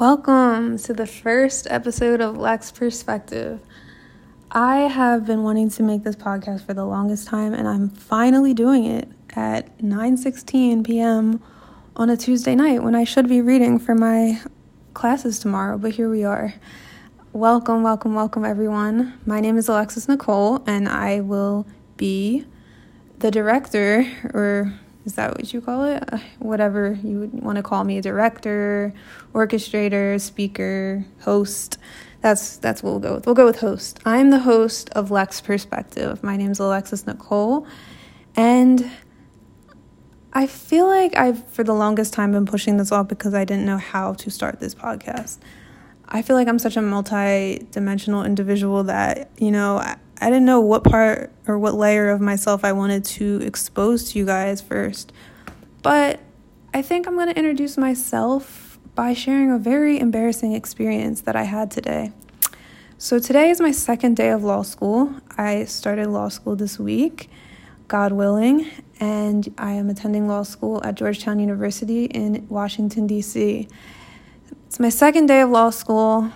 Welcome 0.00 0.78
to 0.78 0.94
the 0.94 1.06
first 1.06 1.66
episode 1.68 2.22
of 2.22 2.34
Lex 2.38 2.72
Perspective. 2.72 3.60
I 4.50 4.76
have 4.78 5.26
been 5.26 5.42
wanting 5.42 5.68
to 5.68 5.82
make 5.82 6.04
this 6.04 6.16
podcast 6.16 6.64
for 6.64 6.72
the 6.72 6.86
longest 6.86 7.28
time 7.28 7.52
and 7.52 7.68
I'm 7.68 7.90
finally 7.90 8.54
doing 8.54 8.86
it 8.86 9.10
at 9.36 9.76
9:16 9.76 10.86
p.m. 10.86 11.42
on 11.96 12.08
a 12.08 12.16
Tuesday 12.16 12.54
night 12.54 12.82
when 12.82 12.94
I 12.94 13.04
should 13.04 13.28
be 13.28 13.42
reading 13.42 13.78
for 13.78 13.94
my 13.94 14.40
classes 14.94 15.38
tomorrow, 15.38 15.76
but 15.76 15.90
here 15.90 16.08
we 16.08 16.24
are. 16.24 16.54
Welcome, 17.34 17.82
welcome, 17.82 18.14
welcome 18.14 18.46
everyone. 18.46 19.20
My 19.26 19.40
name 19.40 19.58
is 19.58 19.68
Alexis 19.68 20.08
Nicole 20.08 20.62
and 20.66 20.88
I 20.88 21.20
will 21.20 21.66
be 21.98 22.46
the 23.18 23.30
director 23.30 24.06
or 24.32 24.80
is 25.04 25.14
that 25.14 25.36
what 25.36 25.52
you 25.52 25.60
call 25.60 25.84
it? 25.84 26.02
Uh, 26.12 26.18
whatever 26.38 26.98
you 27.02 27.20
would 27.20 27.42
want 27.42 27.56
to 27.56 27.62
call 27.62 27.84
me, 27.84 27.98
a 27.98 28.02
director, 28.02 28.92
orchestrator, 29.32 30.20
speaker, 30.20 31.04
host. 31.20 31.78
That's 32.20 32.58
that's 32.58 32.82
what 32.82 32.90
we'll 32.90 33.00
go 33.00 33.14
with. 33.14 33.26
We'll 33.26 33.34
go 33.34 33.46
with 33.46 33.60
host. 33.60 33.98
I'm 34.04 34.30
the 34.30 34.40
host 34.40 34.90
of 34.90 35.10
Lex 35.10 35.40
Perspective. 35.40 36.22
My 36.22 36.36
name 36.36 36.50
is 36.50 36.58
Alexis 36.58 37.06
Nicole, 37.06 37.66
and 38.36 38.90
I 40.32 40.46
feel 40.46 40.86
like 40.86 41.16
I've 41.16 41.46
for 41.48 41.64
the 41.64 41.74
longest 41.74 42.12
time 42.12 42.32
been 42.32 42.46
pushing 42.46 42.76
this 42.76 42.92
off 42.92 43.08
because 43.08 43.32
I 43.32 43.44
didn't 43.44 43.64
know 43.64 43.78
how 43.78 44.12
to 44.14 44.30
start 44.30 44.60
this 44.60 44.74
podcast. 44.74 45.38
I 46.12 46.22
feel 46.22 46.34
like 46.34 46.48
I'm 46.48 46.58
such 46.58 46.76
a 46.76 46.82
multi-dimensional 46.82 48.24
individual 48.24 48.82
that, 48.84 49.30
you 49.38 49.52
know, 49.52 49.76
I 50.20 50.26
didn't 50.26 50.44
know 50.44 50.60
what 50.60 50.84
part 50.84 51.32
or 51.46 51.58
what 51.58 51.74
layer 51.74 52.10
of 52.10 52.20
myself 52.20 52.64
I 52.64 52.72
wanted 52.72 53.04
to 53.06 53.40
expose 53.42 54.12
to 54.12 54.18
you 54.18 54.26
guys 54.26 54.60
first. 54.60 55.12
But 55.82 56.20
I 56.74 56.82
think 56.82 57.06
I'm 57.06 57.14
going 57.14 57.28
to 57.28 57.36
introduce 57.36 57.78
myself 57.78 58.78
by 58.94 59.14
sharing 59.14 59.50
a 59.50 59.58
very 59.58 59.98
embarrassing 59.98 60.52
experience 60.52 61.22
that 61.22 61.36
I 61.36 61.44
had 61.44 61.70
today. 61.70 62.12
So, 62.98 63.18
today 63.18 63.48
is 63.48 63.62
my 63.62 63.70
second 63.70 64.16
day 64.16 64.28
of 64.28 64.44
law 64.44 64.60
school. 64.60 65.14
I 65.38 65.64
started 65.64 66.08
law 66.08 66.28
school 66.28 66.54
this 66.54 66.78
week, 66.78 67.30
God 67.88 68.12
willing, 68.12 68.70
and 69.00 69.52
I 69.56 69.72
am 69.72 69.88
attending 69.88 70.28
law 70.28 70.42
school 70.42 70.82
at 70.84 70.96
Georgetown 70.96 71.38
University 71.38 72.04
in 72.04 72.46
Washington, 72.50 73.06
D.C. 73.06 73.66
It's 74.66 74.78
my 74.78 74.90
second 74.90 75.26
day 75.26 75.40
of 75.40 75.48
law 75.48 75.70
school. 75.70 76.30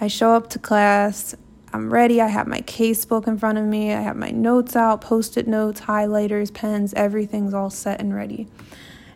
I 0.00 0.08
show 0.08 0.32
up 0.32 0.48
to 0.50 0.58
class. 0.58 1.36
I'm 1.72 1.92
ready. 1.92 2.20
I 2.20 2.26
have 2.26 2.46
my 2.46 2.60
case 2.62 3.04
book 3.04 3.26
in 3.26 3.38
front 3.38 3.58
of 3.58 3.64
me. 3.64 3.92
I 3.92 4.00
have 4.00 4.16
my 4.16 4.30
notes 4.30 4.74
out, 4.74 5.00
post 5.00 5.36
it 5.36 5.46
notes, 5.46 5.82
highlighters, 5.82 6.52
pens, 6.52 6.92
everything's 6.94 7.54
all 7.54 7.70
set 7.70 8.00
and 8.00 8.14
ready. 8.14 8.48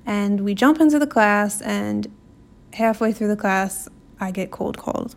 And 0.07 0.41
we 0.41 0.55
jump 0.55 0.81
into 0.81 0.99
the 0.99 1.07
class, 1.07 1.61
and 1.63 2.07
halfway 2.75 3.13
through 3.13 3.29
the 3.29 3.37
class, 3.37 3.89
I 4.21 4.31
get 4.31 4.51
cold 4.51 4.79
called. 4.79 5.17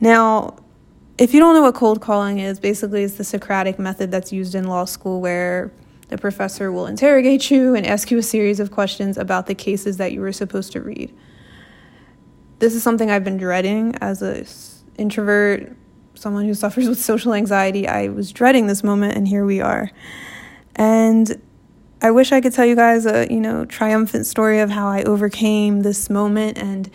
Now, 0.00 0.56
if 1.18 1.34
you 1.34 1.40
don't 1.40 1.54
know 1.54 1.62
what 1.62 1.74
cold 1.74 2.00
calling 2.00 2.38
is, 2.38 2.60
basically 2.60 3.02
it's 3.02 3.14
the 3.14 3.24
Socratic 3.24 3.78
method 3.78 4.10
that's 4.10 4.32
used 4.32 4.54
in 4.54 4.64
law 4.64 4.84
school 4.84 5.20
where 5.20 5.72
the 6.08 6.18
professor 6.18 6.70
will 6.70 6.86
interrogate 6.86 7.50
you 7.50 7.74
and 7.74 7.86
ask 7.86 8.10
you 8.10 8.18
a 8.18 8.22
series 8.22 8.60
of 8.60 8.70
questions 8.70 9.16
about 9.16 9.46
the 9.46 9.54
cases 9.54 9.96
that 9.96 10.12
you 10.12 10.20
were 10.20 10.32
supposed 10.32 10.72
to 10.72 10.80
read. 10.80 11.12
This 12.58 12.74
is 12.74 12.82
something 12.82 13.10
I've 13.10 13.24
been 13.24 13.38
dreading 13.38 13.96
as 14.00 14.22
an 14.22 14.46
introvert 14.98 15.76
someone 16.22 16.44
who 16.44 16.54
suffers 16.54 16.88
with 16.88 17.00
social 17.00 17.34
anxiety, 17.34 17.86
I 17.86 18.08
was 18.08 18.32
dreading 18.32 18.68
this 18.68 18.82
moment, 18.82 19.16
and 19.16 19.28
here 19.28 19.44
we 19.44 19.60
are. 19.60 19.90
And 20.76 21.42
I 22.00 22.10
wish 22.10 22.32
I 22.32 22.40
could 22.40 22.52
tell 22.52 22.64
you 22.64 22.76
guys 22.76 23.04
a 23.04 23.26
you 23.30 23.40
know 23.40 23.66
triumphant 23.66 24.26
story 24.26 24.60
of 24.60 24.70
how 24.70 24.88
I 24.88 25.02
overcame 25.02 25.80
this 25.80 26.08
moment 26.08 26.56
and 26.56 26.90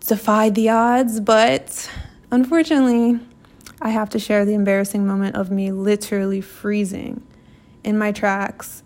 defied 0.00 0.54
the 0.54 0.68
odds, 0.68 1.20
but 1.20 1.90
unfortunately, 2.30 3.18
I 3.80 3.90
have 3.90 4.10
to 4.10 4.18
share 4.18 4.44
the 4.44 4.54
embarrassing 4.54 5.06
moment 5.06 5.36
of 5.36 5.50
me 5.50 5.72
literally 5.72 6.40
freezing 6.40 7.22
in 7.84 7.96
my 7.96 8.12
tracks 8.12 8.82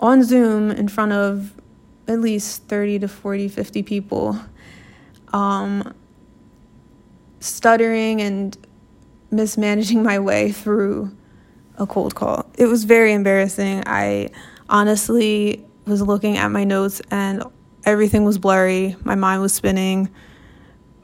on 0.00 0.22
Zoom 0.22 0.70
in 0.70 0.88
front 0.88 1.12
of 1.12 1.54
at 2.06 2.20
least 2.20 2.64
30 2.64 3.00
to 3.00 3.08
40, 3.08 3.48
50 3.48 3.82
people, 3.82 4.38
um, 5.32 5.94
stuttering 7.40 8.20
and 8.20 8.56
mismanaging 9.34 10.02
my 10.02 10.18
way 10.18 10.52
through 10.52 11.16
a 11.78 11.86
cold 11.86 12.14
call. 12.14 12.50
It 12.56 12.66
was 12.66 12.84
very 12.84 13.12
embarrassing. 13.12 13.82
I 13.86 14.30
honestly 14.68 15.64
was 15.86 16.02
looking 16.02 16.36
at 16.36 16.50
my 16.50 16.64
notes 16.64 17.02
and 17.10 17.44
everything 17.84 18.24
was 18.24 18.38
blurry. 18.38 18.96
My 19.04 19.14
mind 19.14 19.42
was 19.42 19.52
spinning. 19.52 20.10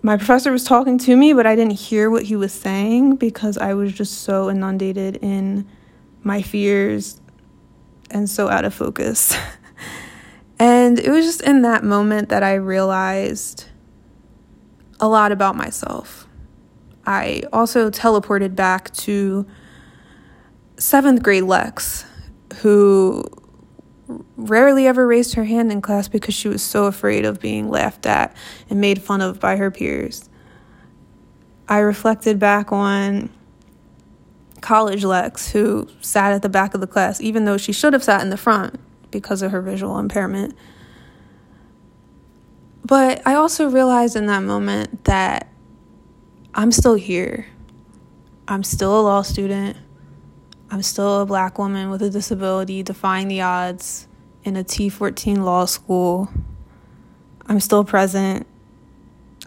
My 0.03 0.17
professor 0.17 0.51
was 0.51 0.65
talking 0.65 0.97
to 0.99 1.17
me, 1.17 1.33
but 1.33 1.47
I 1.47 1.55
didn't 1.55 1.75
hear 1.75 2.11
what 2.11 2.23
he 2.23 2.37
was 2.37 2.53
saying 2.53 3.17
because 3.17 3.59
I 3.59 3.75
was 3.75 3.93
just 3.93 4.23
so 4.23 4.49
inundated 4.49 5.17
in 5.17 5.69
my 6.23 6.41
fears 6.41 7.21
and 8.11 8.29
so 8.29 8.49
out 8.49 8.65
of 8.65 8.73
focus. 8.73 9.37
and 10.59 10.99
it 10.99 11.11
was 11.11 11.27
just 11.27 11.43
in 11.43 11.63
that 11.63 11.85
moment 11.85 12.31
that 12.31 12.43
I 12.43 12.55
realized 12.55 13.67
a 14.99 15.09
lot 15.09 15.33
about 15.33 15.57
myself. 15.57 16.27
I 17.07 17.43
also 17.53 17.91
teleported 17.91 18.55
back 18.55 18.93
to 18.95 19.47
seventh 20.77 21.23
grade 21.23 21.45
Lex, 21.45 22.05
who 22.61 23.25
rarely 24.37 24.87
ever 24.87 25.07
raised 25.07 25.35
her 25.35 25.45
hand 25.45 25.71
in 25.71 25.81
class 25.81 26.09
because 26.09 26.35
she 26.35 26.49
was 26.49 26.63
so 26.63 26.87
afraid 26.87 27.25
of 27.25 27.41
being 27.41 27.71
laughed 27.71 28.07
at 28.07 28.37
and 28.69 28.81
made 28.81 29.01
fun 29.03 29.21
of 29.21 29.39
by 29.39 29.57
her 29.57 29.71
peers. 29.71 30.29
I 31.69 31.79
reflected 31.79 32.39
back 32.39 32.73
on 32.73 33.31
college 34.61 35.05
Lex, 35.05 35.51
who 35.51 35.89
sat 36.01 36.33
at 36.33 36.43
the 36.43 36.49
back 36.49 36.75
of 36.75 36.81
the 36.81 36.87
class, 36.87 37.21
even 37.21 37.45
though 37.45 37.57
she 37.57 37.73
should 37.73 37.93
have 37.93 38.03
sat 38.03 38.21
in 38.23 38.31
the 38.31 38.37
front 38.37 38.79
because 39.11 39.43
of 39.43 39.53
her 39.53 39.63
visual 39.63 39.99
impairment. 39.99 40.55
But 42.85 43.23
I 43.27 43.35
also 43.35 43.69
realized 43.69 44.17
in 44.17 44.27
that 44.27 44.43
moment 44.43 45.05
that 45.05 45.50
I'm 46.53 46.73
still 46.73 46.95
here. 46.95 47.47
I'm 48.49 48.65
still 48.65 49.01
a 49.01 49.03
law 49.03 49.23
student. 49.23 49.77
I'm 50.71 50.83
still 50.83 51.21
a 51.21 51.27
black 51.27 51.59
woman 51.59 51.91
with 51.91 52.03
a 52.03 52.11
disability 52.11 52.83
defying 52.83 53.29
the 53.29 53.43
odds 53.43 54.09
in 54.43 54.57
a 54.57 54.65
T14 54.65 55.39
law 55.39 55.65
school. 55.65 56.29
I'm 57.47 57.61
still 57.61 57.85
present. 57.85 58.47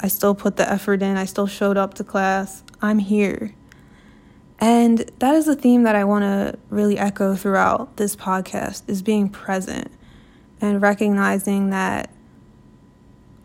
I 0.01 0.07
still 0.07 0.33
put 0.33 0.55
the 0.55 0.69
effort 0.69 1.01
in. 1.01 1.17
I 1.17 1.25
still 1.25 1.47
showed 1.47 1.77
up 1.77 1.93
to 1.95 2.03
class. 2.03 2.63
I'm 2.81 2.99
here. 2.99 3.53
And 4.59 4.99
that 5.19 5.35
is 5.35 5.47
a 5.49 5.55
theme 5.55 5.83
that 5.83 5.95
I 5.95 6.05
want 6.05 6.23
to 6.23 6.57
really 6.69 6.97
echo 6.97 7.35
throughout 7.35 7.97
this 7.97 8.15
podcast 8.15 8.83
is 8.87 9.01
being 9.01 9.27
present 9.27 9.91
and 10.61 10.81
recognizing 10.81 11.69
that 11.71 12.09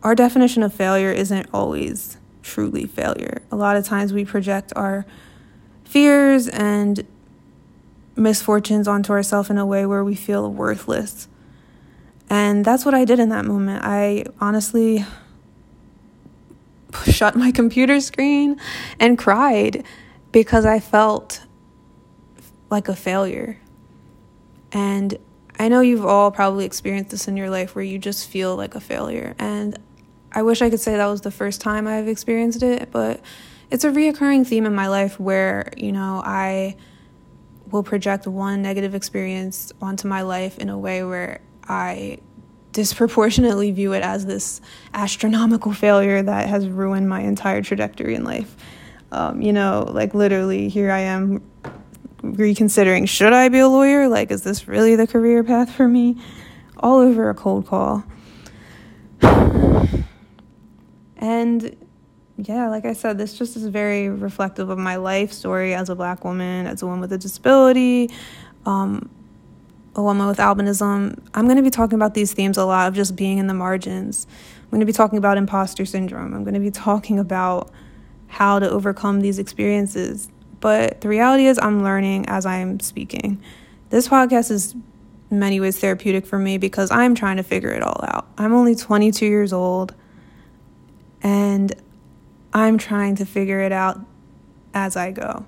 our 0.01 0.15
definition 0.15 0.63
of 0.63 0.73
failure 0.73 1.11
isn't 1.11 1.47
always 1.53 2.17
truly 2.49 2.85
failure. 2.85 3.41
A 3.51 3.55
lot 3.55 3.77
of 3.77 3.85
times 3.85 4.11
we 4.11 4.25
project 4.25 4.73
our 4.75 5.05
fears 5.83 6.47
and 6.47 7.05
misfortunes 8.15 8.87
onto 8.87 9.13
ourselves 9.13 9.49
in 9.49 9.57
a 9.57 9.65
way 9.65 9.85
where 9.85 10.03
we 10.03 10.15
feel 10.15 10.51
worthless. 10.51 11.27
And 12.29 12.65
that's 12.65 12.85
what 12.85 12.93
I 12.93 13.05
did 13.05 13.19
in 13.19 13.29
that 13.29 13.45
moment. 13.45 13.83
I 13.83 14.25
honestly 14.41 15.05
shut 17.05 17.35
my 17.35 17.51
computer 17.51 17.99
screen 18.01 18.59
and 18.99 19.17
cried 19.17 19.83
because 20.31 20.65
I 20.65 20.79
felt 20.79 21.41
like 22.69 22.87
a 22.87 22.95
failure. 22.95 23.57
And 24.71 25.17
I 25.57 25.67
know 25.67 25.81
you've 25.81 26.05
all 26.05 26.31
probably 26.31 26.65
experienced 26.65 27.11
this 27.11 27.27
in 27.27 27.35
your 27.35 27.49
life 27.49 27.75
where 27.75 27.83
you 27.83 27.97
just 27.97 28.29
feel 28.29 28.55
like 28.55 28.75
a 28.75 28.79
failure. 28.79 29.35
And 29.39 29.77
I 30.31 30.43
wish 30.43 30.61
I 30.61 30.69
could 30.69 30.79
say 30.79 30.95
that 30.95 31.05
was 31.07 31.21
the 31.21 31.31
first 31.31 31.61
time 31.61 31.87
I've 31.87 32.07
experienced 32.07 32.61
it, 32.61 32.91
but 32.91 33.21
it's 33.71 33.83
a 33.83 33.89
reoccurring 33.89 34.45
theme 34.45 34.65
in 34.65 34.75
my 34.75 34.87
life 34.87 35.19
where, 35.19 35.71
you 35.77 35.91
know, 35.91 36.21
I 36.23 36.75
will 37.71 37.83
project 37.83 38.27
one 38.27 38.61
negative 38.61 38.95
experience 38.95 39.71
onto 39.81 40.07
my 40.07 40.21
life 40.21 40.57
in 40.57 40.69
a 40.69 40.77
way 40.77 41.03
where 41.03 41.41
I 41.67 42.19
disproportionately 42.71 43.71
view 43.71 43.93
it 43.93 44.03
as 44.03 44.25
this 44.25 44.61
astronomical 44.93 45.73
failure 45.73 46.21
that 46.21 46.47
has 46.47 46.67
ruined 46.67 47.09
my 47.09 47.21
entire 47.21 47.61
trajectory 47.61 48.15
in 48.15 48.23
life. 48.23 48.55
Um, 49.11 49.41
you 49.41 49.53
know, 49.53 49.89
like 49.91 50.13
literally, 50.13 50.69
here 50.69 50.91
I 50.91 50.99
am 50.99 51.41
reconsidering 52.21 53.05
should 53.05 53.33
I 53.33 53.49
be 53.49 53.59
a 53.59 53.67
lawyer? 53.67 54.07
Like, 54.07 54.29
is 54.29 54.43
this 54.43 54.67
really 54.67 54.95
the 54.95 55.07
career 55.07 55.43
path 55.43 55.71
for 55.71 55.87
me? 55.87 56.21
All 56.77 56.99
over 56.99 57.29
a 57.29 57.33
cold 57.33 57.65
call. 57.65 58.03
And 61.19 61.75
yeah, 62.37 62.69
like 62.69 62.85
I 62.85 62.93
said, 62.93 63.17
this 63.17 63.37
just 63.37 63.55
is 63.55 63.67
very 63.67 64.09
reflective 64.09 64.69
of 64.69 64.77
my 64.77 64.95
life 64.95 65.31
story 65.31 65.73
as 65.73 65.89
a 65.89 65.95
black 65.95 66.25
woman, 66.25 66.65
as 66.65 66.81
a 66.81 66.85
woman 66.85 67.01
with 67.01 67.13
a 67.13 67.17
disability, 67.17 68.09
um, 68.65 69.09
a 69.95 70.01
woman 70.01 70.27
with 70.27 70.37
albinism. 70.37 71.21
I'm 71.33 71.45
going 71.45 71.57
to 71.57 71.63
be 71.63 71.69
talking 71.69 71.95
about 71.95 72.13
these 72.13 72.33
themes 72.33 72.57
a 72.57 72.65
lot 72.65 72.87
of 72.87 72.93
just 72.93 73.15
being 73.15 73.37
in 73.37 73.47
the 73.47 73.53
margins, 73.53 74.25
I'm 74.69 74.77
going 74.77 74.81
to 74.81 74.85
be 74.85 74.93
talking 74.93 75.17
about 75.17 75.39
imposter 75.39 75.83
syndrome. 75.83 76.31
I'm 76.35 76.43
going 76.43 76.53
to 76.53 76.59
be 76.59 76.69
talking 76.69 77.17
about 77.17 77.71
how 78.27 78.59
to 78.59 78.69
overcome 78.69 79.21
these 79.21 79.39
experiences. 79.39 80.29
But 80.59 81.01
the 81.01 81.09
reality 81.09 81.47
is, 81.47 81.57
I'm 81.57 81.83
learning 81.83 82.27
as 82.27 82.45
I'm 82.45 82.79
speaking. 82.79 83.41
This 83.89 84.07
podcast 84.07 84.51
is 84.51 84.75
many 85.31 85.59
ways 85.59 85.79
therapeutic 85.79 86.27
for 86.27 86.37
me 86.37 86.59
because 86.59 86.91
I'm 86.91 87.15
trying 87.15 87.37
to 87.37 87.43
figure 87.43 87.71
it 87.71 87.81
all 87.81 87.99
out. 88.07 88.27
I'm 88.37 88.53
only 88.53 88.75
22 88.75 89.25
years 89.25 89.51
old 89.51 89.95
and 91.21 91.73
I'm 92.53 92.77
trying 92.77 93.15
to 93.15 93.25
figure 93.25 93.59
it 93.59 93.71
out 93.71 93.99
as 94.73 94.95
I 94.95 95.11
go. 95.11 95.45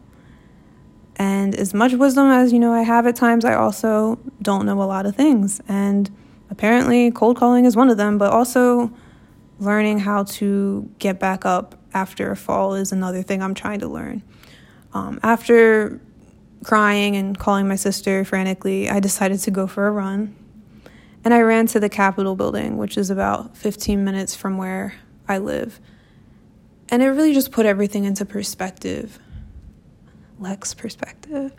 And 1.16 1.54
as 1.56 1.74
much 1.74 1.94
wisdom 1.94 2.28
as 2.28 2.52
you 2.52 2.60
know 2.60 2.74
I 2.74 2.82
have 2.82 3.06
at 3.06 3.16
times, 3.16 3.46
I 3.46 3.54
also 3.54 4.20
don't 4.42 4.66
know 4.66 4.82
a 4.82 4.86
lot 4.86 5.06
of 5.06 5.16
things. 5.16 5.62
And 5.68 6.10
apparently, 6.50 7.12
cold 7.12 7.38
calling 7.38 7.66
is 7.66 7.76
one 7.76 7.90
of 7.90 7.98
them, 7.98 8.18
but 8.18 8.32
also 8.32 8.92
learning 9.60 10.00
how 10.00 10.24
to 10.24 10.90
get 10.98 11.20
back 11.20 11.46
up 11.46 11.76
after 11.94 12.32
a 12.32 12.36
fall 12.36 12.74
is 12.74 12.92
another 12.92 13.22
thing 13.22 13.44
I'm 13.44 13.54
trying 13.54 13.80
to 13.82 13.88
learn. 13.88 14.24
Um, 14.94 15.20
after 15.22 16.02
crying 16.64 17.16
and 17.16 17.38
calling 17.38 17.68
my 17.68 17.76
sister 17.76 18.26
frantically, 18.26 18.90
I 18.90 19.00
decided 19.00 19.40
to 19.42 19.52
go 19.52 19.68
for 19.68 19.88
a 19.88 19.92
run. 19.92 20.36
And 21.24 21.34
I 21.34 21.42
ran 21.42 21.68
to 21.68 21.80
the 21.80 21.90
Capitol 21.90 22.36
building, 22.36 22.78
which 22.78 22.98
is 22.98 23.10
about 23.10 23.56
15 23.56 24.04
minutes 24.04 24.36
from 24.36 24.58
where 24.58 24.96
I 25.32 25.38
live. 25.38 25.80
And 26.90 27.02
it 27.02 27.08
really 27.08 27.34
just 27.34 27.52
put 27.52 27.66
everything 27.66 28.04
into 28.04 28.26
perspective. 28.26 29.18
Lex 30.40 30.74
perspective. 30.74 31.54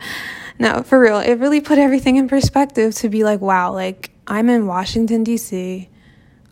No, 0.59 0.83
for 0.83 0.99
real, 0.99 1.17
it 1.17 1.35
really 1.35 1.61
put 1.61 1.79
everything 1.79 2.17
in 2.17 2.27
perspective 2.27 2.93
to 2.95 3.09
be 3.09 3.23
like, 3.23 3.41
wow, 3.41 3.73
like 3.73 4.11
I'm 4.27 4.49
in 4.49 4.67
Washington, 4.67 5.23
D.C., 5.23 5.89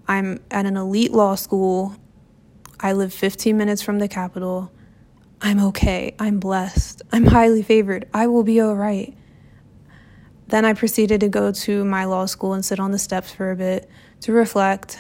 I'm 0.08 0.42
at 0.50 0.66
an 0.66 0.76
elite 0.76 1.12
law 1.12 1.36
school, 1.36 1.96
I 2.84 2.94
live 2.94 3.14
15 3.14 3.56
minutes 3.56 3.84
from 3.84 4.00
the 4.00 4.08
Capitol. 4.08 4.72
I'm 5.40 5.60
okay. 5.66 6.16
I'm 6.18 6.40
blessed. 6.40 7.04
I'm 7.12 7.28
highly 7.28 7.62
favored. 7.62 8.08
I 8.12 8.26
will 8.26 8.44
be 8.44 8.60
all 8.60 8.76
right. 8.76 9.16
Then 10.48 10.66
I 10.66 10.74
proceeded 10.74 11.22
to 11.22 11.30
go 11.30 11.52
to 11.52 11.86
my 11.86 12.06
law 12.06 12.26
school 12.26 12.54
and 12.54 12.66
sit 12.66 12.80
on 12.80 12.92
the 12.92 12.98
steps 12.98 13.32
for 13.32 13.52
a 13.52 13.56
bit 13.56 13.88
to 14.22 14.34
reflect 14.34 14.98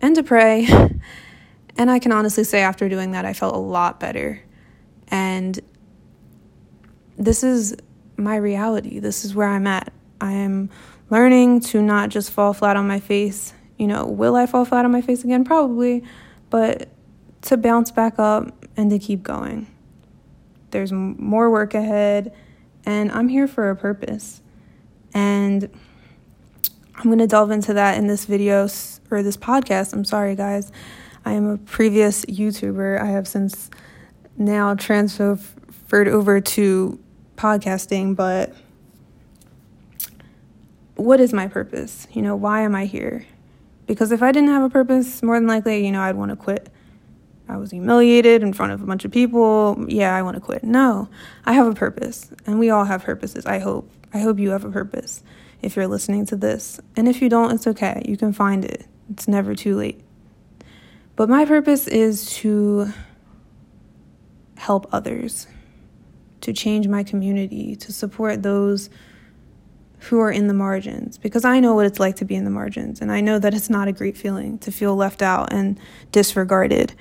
and 0.00 0.14
to 0.16 0.22
pray. 0.22 0.66
And 1.76 1.90
I 1.90 1.98
can 1.98 2.12
honestly 2.12 2.44
say, 2.44 2.60
after 2.60 2.88
doing 2.88 3.12
that, 3.12 3.24
I 3.24 3.32
felt 3.32 3.54
a 3.54 3.58
lot 3.58 3.98
better. 3.98 4.42
And 5.08 5.58
this 7.16 7.42
is 7.42 7.76
my 8.16 8.36
reality. 8.36 8.98
This 8.98 9.24
is 9.24 9.34
where 9.34 9.48
I'm 9.48 9.66
at. 9.66 9.92
I 10.20 10.32
am 10.32 10.70
learning 11.10 11.60
to 11.60 11.82
not 11.82 12.08
just 12.08 12.30
fall 12.30 12.52
flat 12.52 12.76
on 12.76 12.86
my 12.86 13.00
face. 13.00 13.52
You 13.78 13.86
know, 13.86 14.06
will 14.06 14.36
I 14.36 14.46
fall 14.46 14.64
flat 14.64 14.84
on 14.84 14.92
my 14.92 15.00
face 15.00 15.24
again? 15.24 15.44
Probably. 15.44 16.04
But 16.50 16.88
to 17.42 17.56
bounce 17.56 17.90
back 17.90 18.18
up 18.18 18.66
and 18.76 18.90
to 18.90 18.98
keep 18.98 19.22
going. 19.22 19.66
There's 20.70 20.92
more 20.92 21.50
work 21.50 21.74
ahead, 21.74 22.34
and 22.86 23.12
I'm 23.12 23.28
here 23.28 23.46
for 23.46 23.68
a 23.70 23.76
purpose. 23.76 24.40
And 25.12 25.68
I'm 26.96 27.04
going 27.04 27.18
to 27.18 27.26
delve 27.26 27.50
into 27.50 27.74
that 27.74 27.98
in 27.98 28.06
this 28.06 28.24
video 28.24 28.68
or 29.10 29.22
this 29.22 29.36
podcast. 29.36 29.92
I'm 29.92 30.04
sorry, 30.04 30.34
guys. 30.34 30.72
I 31.24 31.32
am 31.32 31.46
a 31.46 31.56
previous 31.58 32.24
YouTuber. 32.24 33.00
I 33.00 33.06
have 33.06 33.28
since 33.28 33.70
now 34.36 34.74
transferred 34.74 36.08
over 36.08 36.40
to 36.40 36.98
podcasting, 37.36 38.16
but 38.16 38.54
what 40.96 41.20
is 41.20 41.32
my 41.32 41.46
purpose? 41.46 42.06
You 42.12 42.22
know, 42.22 42.36
why 42.36 42.62
am 42.62 42.74
I 42.74 42.86
here? 42.86 43.26
Because 43.86 44.12
if 44.12 44.22
I 44.22 44.32
didn't 44.32 44.50
have 44.50 44.62
a 44.62 44.70
purpose, 44.70 45.22
more 45.22 45.38
than 45.38 45.46
likely, 45.46 45.84
you 45.84 45.92
know, 45.92 46.00
I'd 46.00 46.16
want 46.16 46.30
to 46.30 46.36
quit. 46.36 46.68
I 47.48 47.56
was 47.56 47.70
humiliated 47.72 48.42
in 48.42 48.52
front 48.52 48.72
of 48.72 48.82
a 48.82 48.86
bunch 48.86 49.04
of 49.04 49.10
people. 49.10 49.84
Yeah, 49.88 50.14
I 50.14 50.22
want 50.22 50.36
to 50.36 50.40
quit. 50.40 50.64
No, 50.64 51.08
I 51.44 51.52
have 51.54 51.66
a 51.66 51.74
purpose, 51.74 52.30
and 52.46 52.58
we 52.58 52.70
all 52.70 52.84
have 52.84 53.04
purposes. 53.04 53.44
I 53.46 53.58
hope. 53.58 53.90
I 54.14 54.18
hope 54.20 54.38
you 54.38 54.50
have 54.50 54.64
a 54.64 54.70
purpose 54.70 55.22
if 55.60 55.74
you're 55.74 55.88
listening 55.88 56.26
to 56.26 56.36
this. 56.36 56.80
And 56.96 57.08
if 57.08 57.20
you 57.20 57.28
don't, 57.28 57.52
it's 57.52 57.66
okay. 57.66 58.02
You 58.06 58.16
can 58.16 58.32
find 58.32 58.64
it. 58.64 58.86
It's 59.10 59.26
never 59.26 59.54
too 59.54 59.76
late. 59.76 60.00
But 61.16 61.28
my 61.28 61.44
purpose 61.44 61.86
is 61.86 62.30
to 62.36 62.92
help 64.56 64.86
others, 64.92 65.46
to 66.40 66.52
change 66.52 66.88
my 66.88 67.02
community, 67.02 67.76
to 67.76 67.92
support 67.92 68.42
those 68.42 68.88
who 70.08 70.18
are 70.18 70.32
in 70.32 70.48
the 70.48 70.54
margins 70.54 71.16
because 71.16 71.44
I 71.44 71.60
know 71.60 71.74
what 71.74 71.86
it's 71.86 72.00
like 72.00 72.16
to 72.16 72.24
be 72.24 72.34
in 72.34 72.44
the 72.44 72.50
margins 72.50 73.00
and 73.00 73.12
I 73.12 73.20
know 73.20 73.38
that 73.38 73.54
it's 73.54 73.70
not 73.70 73.86
a 73.86 73.92
great 73.92 74.16
feeling 74.16 74.58
to 74.58 74.72
feel 74.72 74.96
left 74.96 75.22
out 75.22 75.52
and 75.52 75.78
disregarded. 76.10 76.92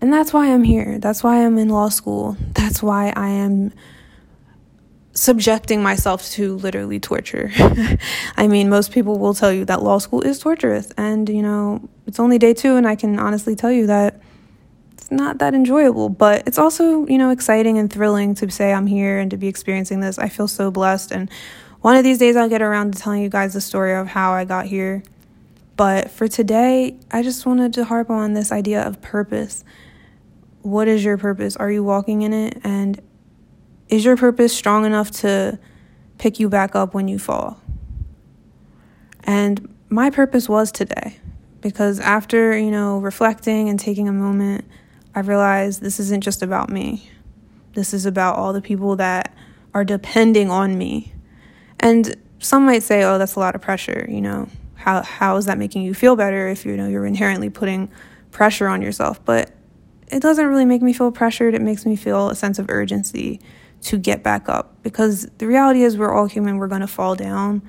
And 0.00 0.12
that's 0.12 0.32
why 0.32 0.52
I'm 0.52 0.64
here. 0.64 0.98
That's 0.98 1.22
why 1.22 1.44
I'm 1.44 1.56
in 1.58 1.68
law 1.68 1.88
school. 1.88 2.36
That's 2.54 2.82
why 2.82 3.12
I 3.14 3.28
am 3.28 3.72
subjecting 5.14 5.82
myself 5.82 6.28
to 6.32 6.56
literally 6.56 6.98
torture. 6.98 7.50
I 8.36 8.48
mean, 8.48 8.68
most 8.68 8.90
people 8.90 9.18
will 9.18 9.32
tell 9.32 9.52
you 9.52 9.64
that 9.66 9.82
law 9.82 9.98
school 9.98 10.20
is 10.20 10.40
torturous. 10.40 10.90
And, 10.98 11.28
you 11.28 11.42
know, 11.42 11.88
it's 12.06 12.18
only 12.18 12.38
day 12.38 12.52
two, 12.52 12.76
and 12.76 12.86
I 12.86 12.96
can 12.96 13.18
honestly 13.18 13.54
tell 13.54 13.70
you 13.70 13.86
that 13.86 14.20
it's 14.92 15.10
not 15.12 15.38
that 15.38 15.54
enjoyable. 15.54 16.08
But 16.08 16.46
it's 16.46 16.58
also, 16.58 17.06
you 17.06 17.16
know, 17.16 17.30
exciting 17.30 17.78
and 17.78 17.90
thrilling 17.90 18.34
to 18.36 18.50
say 18.50 18.72
I'm 18.72 18.88
here 18.88 19.18
and 19.18 19.30
to 19.30 19.36
be 19.36 19.46
experiencing 19.46 20.00
this. 20.00 20.18
I 20.18 20.28
feel 20.28 20.48
so 20.48 20.70
blessed. 20.72 21.12
And 21.12 21.30
one 21.80 21.96
of 21.96 22.02
these 22.02 22.18
days, 22.18 22.34
I'll 22.34 22.48
get 22.48 22.62
around 22.62 22.94
to 22.94 23.00
telling 23.00 23.22
you 23.22 23.28
guys 23.28 23.54
the 23.54 23.60
story 23.60 23.94
of 23.94 24.08
how 24.08 24.32
I 24.32 24.44
got 24.44 24.66
here. 24.66 25.04
But 25.76 26.10
for 26.10 26.26
today, 26.28 26.98
I 27.10 27.22
just 27.22 27.46
wanted 27.46 27.72
to 27.74 27.84
harp 27.84 28.10
on 28.10 28.34
this 28.34 28.50
idea 28.50 28.82
of 28.82 29.00
purpose. 29.00 29.64
What 30.62 30.88
is 30.88 31.04
your 31.04 31.18
purpose? 31.18 31.56
Are 31.56 31.70
you 31.70 31.84
walking 31.84 32.22
in 32.22 32.32
it? 32.32 32.58
And 32.64 33.00
is 33.88 34.04
your 34.04 34.16
purpose 34.16 34.54
strong 34.54 34.84
enough 34.84 35.10
to 35.10 35.58
pick 36.18 36.40
you 36.40 36.48
back 36.48 36.74
up 36.74 36.94
when 36.94 37.08
you 37.08 37.18
fall? 37.18 37.60
And 39.24 39.74
my 39.88 40.10
purpose 40.10 40.48
was 40.48 40.70
today 40.70 41.18
because 41.60 42.00
after, 42.00 42.56
you 42.58 42.70
know, 42.70 42.98
reflecting 42.98 43.68
and 43.68 43.78
taking 43.78 44.08
a 44.08 44.12
moment, 44.12 44.64
I 45.14 45.20
realized 45.20 45.80
this 45.80 46.00
isn't 46.00 46.22
just 46.22 46.42
about 46.42 46.70
me. 46.70 47.08
This 47.74 47.94
is 47.94 48.06
about 48.06 48.36
all 48.36 48.52
the 48.52 48.60
people 48.60 48.96
that 48.96 49.34
are 49.72 49.84
depending 49.84 50.50
on 50.50 50.76
me. 50.76 51.12
And 51.80 52.14
some 52.38 52.66
might 52.66 52.82
say, 52.82 53.02
"Oh, 53.02 53.18
that's 53.18 53.34
a 53.34 53.40
lot 53.40 53.54
of 53.54 53.60
pressure," 53.60 54.06
you 54.08 54.20
know. 54.20 54.48
How 54.74 55.02
how 55.02 55.36
is 55.36 55.46
that 55.46 55.58
making 55.58 55.82
you 55.82 55.94
feel 55.94 56.14
better 56.16 56.48
if 56.48 56.66
you 56.66 56.76
know 56.76 56.86
you're 56.86 57.06
inherently 57.06 57.48
putting 57.50 57.88
pressure 58.30 58.68
on 58.68 58.82
yourself? 58.82 59.24
But 59.24 59.50
it 60.08 60.20
doesn't 60.20 60.46
really 60.46 60.64
make 60.64 60.82
me 60.82 60.92
feel 60.92 61.10
pressured. 61.10 61.54
It 61.54 61.62
makes 61.62 61.86
me 61.86 61.96
feel 61.96 62.28
a 62.28 62.34
sense 62.34 62.58
of 62.58 62.66
urgency 62.68 63.40
to 63.84 63.98
get 63.98 64.22
back 64.22 64.48
up 64.48 64.82
because 64.82 65.28
the 65.38 65.46
reality 65.46 65.82
is 65.82 65.96
we're 65.96 66.12
all 66.12 66.26
human, 66.26 66.56
we're 66.56 66.68
going 66.68 66.80
to 66.80 66.86
fall 66.86 67.14
down. 67.14 67.62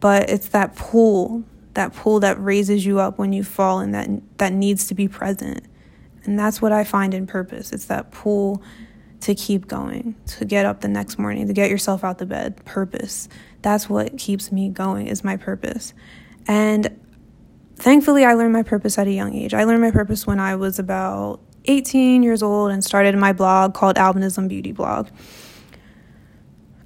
But 0.00 0.28
it's 0.28 0.48
that 0.48 0.76
pull, 0.76 1.44
that 1.74 1.94
pull 1.94 2.20
that 2.20 2.42
raises 2.42 2.84
you 2.84 2.98
up 2.98 3.18
when 3.18 3.32
you 3.32 3.44
fall 3.44 3.78
and 3.80 3.94
that 3.94 4.08
that 4.38 4.52
needs 4.52 4.88
to 4.88 4.94
be 4.94 5.08
present. 5.08 5.66
And 6.24 6.38
that's 6.38 6.60
what 6.60 6.72
I 6.72 6.84
find 6.84 7.14
in 7.14 7.26
purpose. 7.26 7.72
It's 7.72 7.86
that 7.86 8.10
pull 8.10 8.62
to 9.20 9.34
keep 9.34 9.68
going, 9.68 10.16
to 10.26 10.44
get 10.44 10.66
up 10.66 10.80
the 10.80 10.88
next 10.88 11.18
morning, 11.18 11.46
to 11.46 11.52
get 11.52 11.70
yourself 11.70 12.04
out 12.04 12.18
the 12.18 12.26
bed. 12.26 12.64
Purpose. 12.64 13.28
That's 13.62 13.88
what 13.88 14.18
keeps 14.18 14.50
me 14.50 14.68
going 14.68 15.06
is 15.06 15.24
my 15.24 15.36
purpose. 15.36 15.94
And 16.48 17.00
thankfully 17.76 18.24
I 18.24 18.34
learned 18.34 18.52
my 18.52 18.64
purpose 18.64 18.98
at 18.98 19.06
a 19.06 19.12
young 19.12 19.34
age. 19.34 19.54
I 19.54 19.64
learned 19.64 19.82
my 19.82 19.92
purpose 19.92 20.26
when 20.26 20.40
I 20.40 20.56
was 20.56 20.78
about 20.78 21.40
18 21.66 22.22
years 22.22 22.42
old 22.42 22.70
and 22.70 22.84
started 22.84 23.14
my 23.16 23.32
blog 23.32 23.74
called 23.74 23.96
Albinism 23.96 24.48
Beauty 24.48 24.72
Blog. 24.72 25.08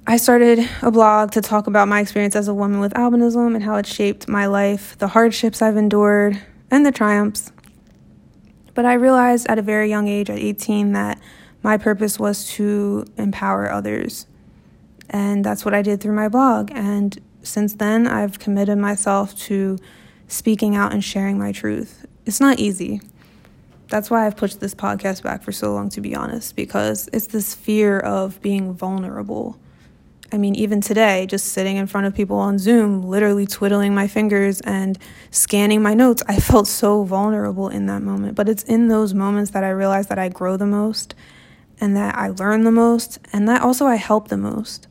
I 0.07 0.17
started 0.17 0.67
a 0.81 0.91
blog 0.91 1.31
to 1.31 1.41
talk 1.41 1.67
about 1.67 1.87
my 1.87 1.99
experience 1.99 2.35
as 2.35 2.47
a 2.47 2.53
woman 2.53 2.79
with 2.79 2.93
albinism 2.93 3.53
and 3.55 3.63
how 3.63 3.75
it 3.75 3.85
shaped 3.85 4.27
my 4.27 4.47
life, 4.47 4.97
the 4.97 5.09
hardships 5.09 5.61
I've 5.61 5.77
endured, 5.77 6.41
and 6.71 6.85
the 6.85 6.91
triumphs. 6.91 7.51
But 8.73 8.85
I 8.85 8.93
realized 8.93 9.47
at 9.47 9.59
a 9.59 9.61
very 9.61 9.89
young 9.89 10.07
age, 10.07 10.29
at 10.29 10.39
18, 10.39 10.93
that 10.93 11.19
my 11.61 11.77
purpose 11.77 12.17
was 12.17 12.47
to 12.53 13.05
empower 13.17 13.71
others. 13.71 14.25
And 15.09 15.45
that's 15.45 15.63
what 15.63 15.73
I 15.73 15.81
did 15.81 16.01
through 16.01 16.15
my 16.15 16.29
blog. 16.29 16.71
And 16.73 17.21
since 17.43 17.75
then, 17.75 18.07
I've 18.07 18.39
committed 18.39 18.77
myself 18.77 19.35
to 19.41 19.77
speaking 20.27 20.75
out 20.75 20.93
and 20.93 21.03
sharing 21.03 21.37
my 21.37 21.51
truth. 21.51 22.05
It's 22.25 22.39
not 22.39 22.59
easy 22.59 23.01
that's 23.91 24.09
why 24.09 24.25
I've 24.25 24.37
pushed 24.37 24.59
this 24.59 24.73
podcast 24.73 25.21
back 25.21 25.43
for 25.43 25.51
so 25.51 25.73
long, 25.73 25.89
to 25.89 26.01
be 26.01 26.15
honest, 26.15 26.55
because 26.55 27.09
it's 27.13 27.27
this 27.27 27.53
fear 27.53 27.99
of 27.99 28.41
being 28.41 28.73
vulnerable. 28.73 29.59
I 30.31 30.37
mean, 30.37 30.55
even 30.55 30.79
today, 30.79 31.25
just 31.27 31.47
sitting 31.47 31.75
in 31.75 31.87
front 31.87 32.07
of 32.07 32.15
people 32.15 32.37
on 32.37 32.57
Zoom, 32.57 33.03
literally 33.03 33.45
twiddling 33.45 33.93
my 33.93 34.07
fingers 34.07 34.61
and 34.61 34.97
scanning 35.29 35.83
my 35.83 35.93
notes, 35.93 36.23
I 36.27 36.39
felt 36.39 36.67
so 36.67 37.03
vulnerable 37.03 37.67
in 37.67 37.85
that 37.87 38.01
moment. 38.01 38.35
But 38.35 38.47
it's 38.47 38.63
in 38.63 38.87
those 38.87 39.13
moments 39.13 39.51
that 39.51 39.65
I 39.65 39.69
realize 39.69 40.07
that 40.07 40.17
I 40.17 40.29
grow 40.29 40.55
the 40.55 40.65
most 40.65 41.13
and 41.81 41.95
that 41.97 42.17
I 42.17 42.29
learn 42.29 42.63
the 42.63 42.71
most 42.71 43.19
and 43.33 43.47
that 43.49 43.61
also 43.61 43.85
I 43.85 43.95
help 43.95 44.29
the 44.29 44.37
most. 44.37 44.87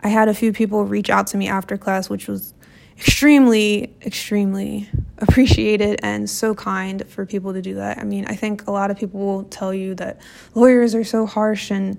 I 0.00 0.08
had 0.08 0.28
a 0.28 0.34
few 0.34 0.52
people 0.52 0.84
reach 0.84 1.10
out 1.10 1.28
to 1.28 1.36
me 1.36 1.46
after 1.46 1.78
class, 1.78 2.10
which 2.10 2.26
was 2.26 2.52
extremely, 2.96 3.94
extremely 4.02 4.88
appreciated 5.18 6.00
and 6.02 6.28
so 6.28 6.54
kind 6.54 7.06
for 7.08 7.26
people 7.26 7.52
to 7.52 7.62
do 7.62 7.74
that. 7.74 7.98
I 7.98 8.04
mean, 8.04 8.26
I 8.26 8.34
think 8.34 8.66
a 8.66 8.70
lot 8.70 8.90
of 8.90 8.98
people 8.98 9.20
will 9.20 9.44
tell 9.44 9.72
you 9.72 9.94
that 9.96 10.20
lawyers 10.54 10.94
are 10.94 11.04
so 11.04 11.26
harsh 11.26 11.70
and 11.70 11.98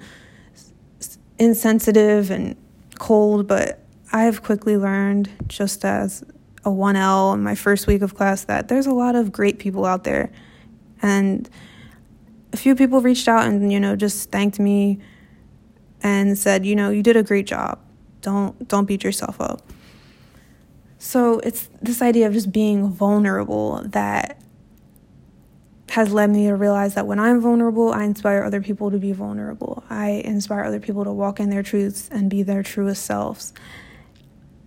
insensitive 1.40 2.32
and 2.32 2.56
cold, 2.98 3.48
but 3.48 3.80
I've 4.12 4.42
quickly 4.42 4.78
learned, 4.78 5.30
just 5.48 5.86
as 5.86 6.24
a 6.66 6.70
1L 6.70 7.34
in 7.34 7.44
my 7.44 7.56
first 7.56 7.88
week 7.88 8.02
of 8.02 8.16
class, 8.16 8.44
that 8.46 8.68
there's 8.68 8.88
a 8.88 8.94
lot 8.94 9.16
of 9.16 9.32
great 9.32 9.60
people 9.60 9.86
out 9.86 10.04
there. 10.04 10.32
And 11.02 11.50
a 12.54 12.58
few 12.58 12.76
people 12.76 13.02
reached 13.02 13.28
out 13.28 13.46
and, 13.46 13.72
you 13.72 13.80
know, 13.80 13.96
just 13.96 14.32
thanked 14.32 14.60
me 14.60 15.00
and 16.02 16.38
said, 16.38 16.66
you 16.66 16.76
know, 16.76 16.90
you 16.90 17.04
did 17.04 17.16
a 17.16 17.24
great 17.24 17.46
job. 17.46 17.80
Don't 18.22 18.68
don't 18.68 18.86
beat 18.86 19.04
yourself 19.04 19.40
up. 19.40 19.62
So 21.08 21.40
it's 21.40 21.70
this 21.82 22.02
idea 22.02 22.28
of 22.28 22.34
just 22.34 22.52
being 22.52 22.90
vulnerable 22.90 23.82
that 23.86 24.42
has 25.92 26.12
led 26.12 26.30
me 26.30 26.48
to 26.48 26.56
realize 26.56 26.96
that 26.96 27.08
when 27.08 27.18
I'm 27.18 27.40
vulnerable, 27.40 27.94
I 27.94 28.04
inspire 28.04 28.44
other 28.44 28.60
people 28.60 28.92
to 28.92 28.98
be 28.98 29.14
vulnerable. 29.14 29.86
I 29.90 30.22
inspire 30.26 30.66
other 30.66 30.82
people 30.82 31.06
to 31.06 31.14
walk 31.14 31.40
in 31.40 31.50
their 31.50 31.64
truths 31.64 32.10
and 32.12 32.30
be 32.30 32.44
their 32.44 32.62
truest 32.62 33.06
selves, 33.06 33.54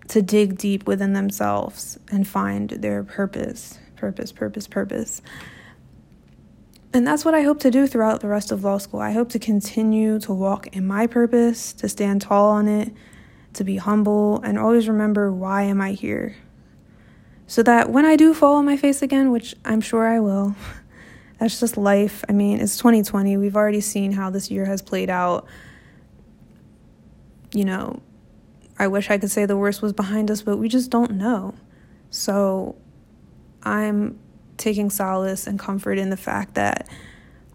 to 0.09 0.23
dig 0.23 0.57
deep 0.57 0.87
within 0.87 1.13
themselves 1.13 1.99
and 2.11 2.27
find 2.27 2.71
their 2.71 3.05
purpose, 3.05 3.79
purpose, 3.97 4.33
purpose, 4.33 4.67
purpose. 4.67 5.21
And 6.95 7.07
that's 7.07 7.23
what 7.23 7.35
I 7.35 7.43
hope 7.43 7.61
to 7.61 7.71
do 7.71 7.87
throughout 7.87 8.23
the 8.23 8.29
rest 8.29 8.51
of 8.51 8.65
law 8.65 8.79
school. 8.79 9.01
I 9.01 9.13
hope 9.13 9.29
to 9.33 9.39
continue 9.39 10.19
to 10.21 10.33
walk 10.33 10.69
in 10.69 10.87
my 10.87 11.07
purpose, 11.07 11.75
to 11.75 11.87
stand 11.87 12.23
tall 12.23 12.49
on 12.49 12.67
it, 12.67 12.95
to 13.55 13.65
be 13.65 13.77
humble, 13.77 14.41
and 14.43 14.59
always 14.59 14.89
remember 14.89 15.33
why 15.33 15.63
am 15.63 15.81
I 15.81 15.93
here? 15.93 16.37
So 17.47 17.63
that 17.65 17.91
when 17.91 18.05
I 18.05 18.17
do 18.17 18.33
fall 18.33 18.57
on 18.57 18.65
my 18.65 18.77
face 18.77 19.03
again, 19.03 19.31
which 19.33 19.55
I'm 19.65 19.81
sure 19.81 20.07
I 20.07 20.21
will, 20.21 20.55
that's 21.39 21.59
just 21.59 21.77
life. 21.77 22.25
I 22.29 22.33
mean, 22.33 22.61
it's 22.61 22.77
2020. 22.77 23.37
We've 23.37 23.57
already 23.57 23.81
seen 23.81 24.13
how 24.13 24.31
this 24.31 24.51
year 24.51 24.67
has 24.67 24.83
played 24.83 25.11
out. 25.11 25.47
You 27.53 27.65
know, 27.65 28.01
I 28.79 28.87
wish 28.87 29.11
I 29.11 29.19
could 29.19 29.31
say 29.31 29.47
the 29.47 29.57
worst 29.57 29.83
was 29.83 29.93
behind 29.93 30.31
us, 30.31 30.43
but 30.43 30.59
we 30.59 30.69
just 30.69 30.91
don't 30.91 31.13
know. 31.13 31.55
So 32.11 32.77
I'm 33.63 34.19
taking 34.57 34.91
solace 34.91 35.47
and 35.47 35.59
comfort 35.59 35.99
in 35.99 36.11
the 36.11 36.17
fact 36.17 36.55
that 36.55 36.89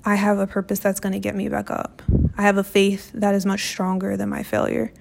I 0.04 0.16
have 0.16 0.40
a 0.40 0.48
purpose 0.48 0.80
that's 0.80 1.00
going 1.00 1.14
to 1.14 1.20
get 1.20 1.36
me 1.36 1.50
back 1.50 1.72
up. 1.72 2.02
I 2.38 2.42
have 2.42 2.58
a 2.58 2.64
faith 2.64 3.12
that 3.14 3.34
is 3.34 3.46
much 3.46 3.66
stronger 3.66 4.18
than 4.18 4.30
my 4.30 4.44
failure. 4.44 4.92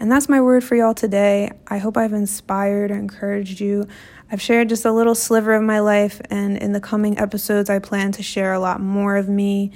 And 0.00 0.12
that's 0.12 0.28
my 0.28 0.40
word 0.40 0.62
for 0.62 0.76
y'all 0.76 0.94
today. 0.94 1.50
I 1.66 1.78
hope 1.78 1.96
I've 1.96 2.12
inspired 2.12 2.90
or 2.90 2.94
encouraged 2.94 3.60
you. 3.60 3.88
I've 4.30 4.40
shared 4.40 4.68
just 4.68 4.84
a 4.84 4.92
little 4.92 5.14
sliver 5.14 5.54
of 5.54 5.62
my 5.62 5.80
life, 5.80 6.20
and 6.30 6.56
in 6.56 6.72
the 6.72 6.80
coming 6.80 7.18
episodes, 7.18 7.68
I 7.68 7.78
plan 7.78 8.12
to 8.12 8.22
share 8.22 8.52
a 8.52 8.60
lot 8.60 8.80
more 8.80 9.16
of 9.16 9.28
me 9.28 9.72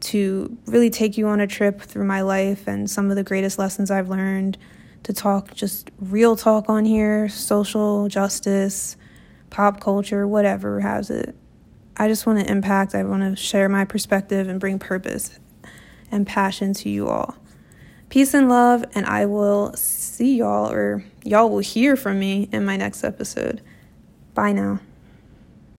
to 0.00 0.56
really 0.66 0.90
take 0.90 1.16
you 1.16 1.28
on 1.28 1.40
a 1.40 1.46
trip 1.46 1.80
through 1.80 2.06
my 2.06 2.22
life 2.22 2.66
and 2.66 2.90
some 2.90 3.10
of 3.10 3.16
the 3.16 3.22
greatest 3.22 3.58
lessons 3.58 3.90
I've 3.90 4.08
learned, 4.08 4.58
to 5.04 5.12
talk 5.12 5.54
just 5.54 5.90
real 6.00 6.36
talk 6.36 6.68
on 6.68 6.84
here, 6.84 7.28
social 7.28 8.08
justice, 8.08 8.96
pop 9.50 9.80
culture, 9.80 10.26
whatever 10.26 10.80
has 10.80 11.10
it. 11.10 11.36
I 11.96 12.08
just 12.08 12.26
want 12.26 12.40
to 12.40 12.50
impact, 12.50 12.94
I 12.94 13.04
want 13.04 13.22
to 13.22 13.40
share 13.40 13.68
my 13.68 13.84
perspective 13.84 14.48
and 14.48 14.58
bring 14.58 14.78
purpose 14.78 15.38
and 16.10 16.26
passion 16.26 16.72
to 16.74 16.88
you 16.88 17.08
all. 17.08 17.36
Peace 18.12 18.34
and 18.34 18.46
love, 18.50 18.84
and 18.94 19.06
I 19.06 19.24
will 19.24 19.72
see 19.74 20.36
y'all, 20.36 20.70
or 20.70 21.02
y'all 21.24 21.48
will 21.48 21.60
hear 21.60 21.96
from 21.96 22.20
me 22.20 22.46
in 22.52 22.62
my 22.62 22.76
next 22.76 23.04
episode. 23.04 23.62
Bye 24.34 24.52
now. 24.52 24.80